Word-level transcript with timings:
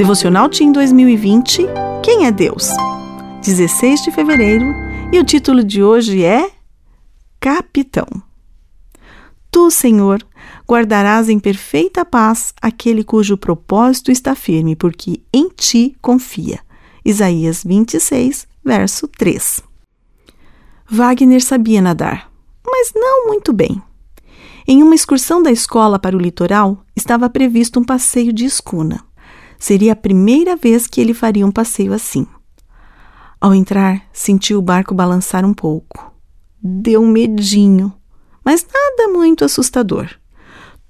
Devocional 0.00 0.48
Team 0.48 0.72
2020 0.72 1.66
Quem 2.02 2.24
é 2.24 2.32
Deus? 2.32 2.70
16 3.42 4.04
de 4.04 4.10
fevereiro 4.10 4.64
e 5.12 5.18
o 5.18 5.24
título 5.24 5.62
de 5.62 5.82
hoje 5.82 6.24
é 6.24 6.50
Capitão. 7.38 8.06
Tu, 9.50 9.70
Senhor, 9.70 10.26
guardarás 10.66 11.28
em 11.28 11.38
perfeita 11.38 12.02
paz 12.02 12.54
aquele 12.62 13.04
cujo 13.04 13.36
propósito 13.36 14.10
está 14.10 14.34
firme, 14.34 14.74
porque 14.74 15.20
em 15.34 15.50
ti 15.50 15.94
confia. 16.00 16.60
Isaías 17.04 17.62
26, 17.62 18.48
verso 18.64 19.06
3. 19.06 19.62
Wagner 20.88 21.44
sabia 21.44 21.82
nadar, 21.82 22.32
mas 22.64 22.90
não 22.94 23.26
muito 23.26 23.52
bem. 23.52 23.82
Em 24.66 24.82
uma 24.82 24.94
excursão 24.94 25.42
da 25.42 25.50
escola 25.50 25.98
para 25.98 26.16
o 26.16 26.20
litoral, 26.20 26.86
estava 26.96 27.28
previsto 27.28 27.78
um 27.78 27.84
passeio 27.84 28.32
de 28.32 28.46
escuna. 28.46 29.04
Seria 29.60 29.92
a 29.92 29.96
primeira 29.96 30.56
vez 30.56 30.86
que 30.86 31.02
ele 31.02 31.12
faria 31.12 31.46
um 31.46 31.52
passeio 31.52 31.92
assim. 31.92 32.26
Ao 33.38 33.54
entrar, 33.54 34.02
sentiu 34.10 34.58
o 34.58 34.62
barco 34.62 34.94
balançar 34.94 35.44
um 35.44 35.52
pouco. 35.52 36.12
Deu 36.62 37.02
um 37.02 37.06
medinho, 37.06 37.92
mas 38.42 38.66
nada 38.66 39.12
muito 39.12 39.44
assustador. 39.44 40.08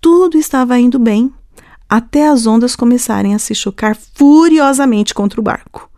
Tudo 0.00 0.38
estava 0.38 0.78
indo 0.78 1.00
bem, 1.00 1.34
até 1.88 2.28
as 2.28 2.46
ondas 2.46 2.76
começarem 2.76 3.34
a 3.34 3.40
se 3.40 3.56
chocar 3.56 3.96
furiosamente 4.14 5.12
contra 5.12 5.40
o 5.40 5.44
barco. 5.44 5.90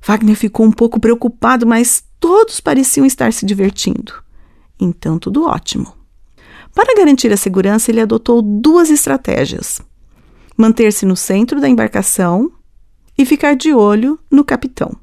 Wagner 0.00 0.36
ficou 0.36 0.64
um 0.64 0.72
pouco 0.72 1.00
preocupado, 1.00 1.66
mas 1.66 2.04
todos 2.20 2.60
pareciam 2.60 3.04
estar 3.04 3.32
se 3.32 3.44
divertindo. 3.44 4.14
Então, 4.78 5.18
tudo 5.18 5.44
ótimo. 5.44 5.92
Para 6.72 6.94
garantir 6.94 7.32
a 7.32 7.36
segurança, 7.36 7.90
ele 7.90 8.00
adotou 8.00 8.40
duas 8.40 8.90
estratégias: 8.90 9.80
manter-se 10.56 11.04
no 11.04 11.16
centro 11.16 11.60
da 11.60 11.68
embarcação 11.68 12.50
e 13.16 13.24
ficar 13.24 13.54
de 13.54 13.72
olho 13.72 14.18
no 14.30 14.44
capitão. 14.44 14.96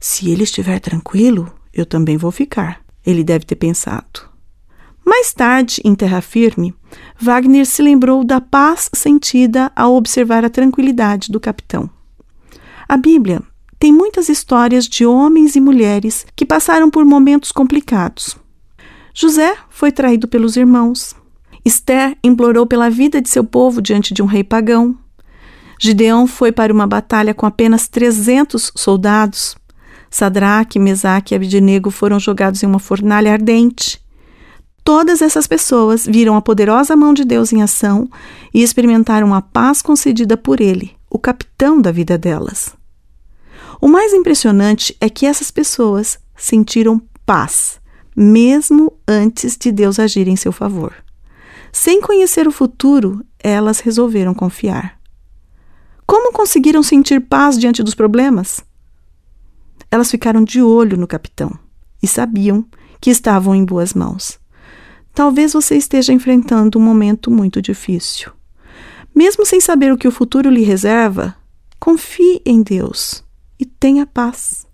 Se 0.00 0.30
ele 0.30 0.42
estiver 0.42 0.80
tranquilo, 0.80 1.52
eu 1.72 1.86
também 1.86 2.16
vou 2.16 2.30
ficar, 2.30 2.80
ele 3.04 3.22
deve 3.22 3.44
ter 3.44 3.56
pensado. 3.56 4.30
Mais 5.04 5.32
tarde, 5.32 5.80
em 5.84 5.94
terra 5.94 6.20
firme, 6.20 6.74
Wagner 7.18 7.66
se 7.66 7.82
lembrou 7.82 8.24
da 8.24 8.40
paz 8.40 8.90
sentida 8.92 9.70
ao 9.74 9.94
observar 9.94 10.44
a 10.44 10.50
tranquilidade 10.50 11.30
do 11.30 11.40
capitão. 11.40 11.88
A 12.88 12.96
Bíblia 12.96 13.42
tem 13.78 13.92
muitas 13.92 14.28
histórias 14.28 14.86
de 14.86 15.04
homens 15.04 15.56
e 15.56 15.60
mulheres 15.60 16.24
que 16.36 16.46
passaram 16.46 16.90
por 16.90 17.04
momentos 17.04 17.50
complicados, 17.50 18.36
José 19.14 19.54
foi 19.68 19.92
traído 19.92 20.26
pelos 20.26 20.56
irmãos. 20.56 21.14
Esther 21.64 22.16
implorou 22.22 22.66
pela 22.66 22.90
vida 22.90 23.20
de 23.20 23.28
seu 23.28 23.44
povo 23.44 23.80
diante 23.80 24.12
de 24.12 24.22
um 24.22 24.26
rei 24.26 24.42
pagão. 24.42 24.96
Gideão 25.80 26.26
foi 26.26 26.52
para 26.52 26.72
uma 26.72 26.86
batalha 26.86 27.34
com 27.34 27.46
apenas 27.46 27.88
300 27.88 28.72
soldados. 28.74 29.56
Sadraque, 30.10 30.78
Mesaque 30.78 31.34
e 31.34 31.36
Abednego 31.36 31.90
foram 31.90 32.20
jogados 32.20 32.62
em 32.62 32.66
uma 32.66 32.78
fornalha 32.78 33.32
ardente. 33.32 34.00
Todas 34.84 35.22
essas 35.22 35.46
pessoas 35.46 36.06
viram 36.06 36.36
a 36.36 36.42
poderosa 36.42 36.96
mão 36.96 37.14
de 37.14 37.24
Deus 37.24 37.52
em 37.52 37.62
ação 37.62 38.08
e 38.52 38.62
experimentaram 38.62 39.32
a 39.32 39.40
paz 39.40 39.80
concedida 39.80 40.36
por 40.36 40.60
Ele, 40.60 40.92
o 41.08 41.18
capitão 41.18 41.80
da 41.80 41.92
vida 41.92 42.18
delas. 42.18 42.74
O 43.80 43.88
mais 43.88 44.12
impressionante 44.12 44.96
é 45.00 45.08
que 45.08 45.24
essas 45.24 45.50
pessoas 45.50 46.18
sentiram 46.36 47.00
paz 47.24 47.80
mesmo 48.16 48.92
antes 49.08 49.56
de 49.56 49.72
Deus 49.72 49.98
agir 49.98 50.28
em 50.28 50.36
seu 50.36 50.52
favor. 50.52 50.94
Sem 51.72 52.02
conhecer 52.02 52.46
o 52.46 52.52
futuro, 52.52 53.24
elas 53.38 53.80
resolveram 53.80 54.34
confiar. 54.34 55.00
Como 56.06 56.30
conseguiram 56.30 56.82
sentir 56.82 57.18
paz 57.22 57.58
diante 57.58 57.82
dos 57.82 57.94
problemas? 57.94 58.62
Elas 59.90 60.10
ficaram 60.10 60.44
de 60.44 60.60
olho 60.60 60.98
no 60.98 61.06
capitão 61.06 61.58
e 62.02 62.06
sabiam 62.06 62.66
que 63.00 63.10
estavam 63.10 63.54
em 63.54 63.64
boas 63.64 63.94
mãos. 63.94 64.38
Talvez 65.14 65.54
você 65.54 65.76
esteja 65.76 66.12
enfrentando 66.12 66.78
um 66.78 66.82
momento 66.82 67.30
muito 67.30 67.62
difícil. 67.62 68.30
Mesmo 69.14 69.44
sem 69.44 69.60
saber 69.60 69.92
o 69.92 69.96
que 69.96 70.08
o 70.08 70.12
futuro 70.12 70.50
lhe 70.50 70.62
reserva, 70.62 71.34
confie 71.80 72.40
em 72.44 72.62
Deus 72.62 73.24
e 73.58 73.64
tenha 73.64 74.06
paz. 74.06 74.66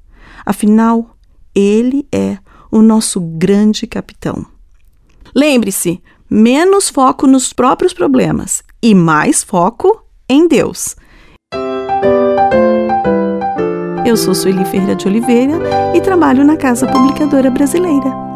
Afinal, 0.44 1.16
Ele 1.54 2.06
é 2.12 2.38
o 2.70 2.82
nosso 2.82 3.20
grande 3.20 3.86
capitão. 3.86 4.44
Lembre-se, 5.34 6.02
menos 6.30 6.88
foco 6.88 7.26
nos 7.26 7.52
próprios 7.52 7.92
problemas 7.92 8.62
e 8.82 8.94
mais 8.94 9.42
foco 9.42 10.02
em 10.28 10.46
Deus. 10.46 10.96
Eu 14.06 14.16
sou 14.16 14.34
Sueli 14.34 14.64
Ferreira 14.64 14.94
de 14.94 15.06
Oliveira 15.06 15.58
e 15.94 16.00
trabalho 16.00 16.44
na 16.44 16.56
Casa 16.56 16.86
Publicadora 16.86 17.50
Brasileira. 17.50 18.27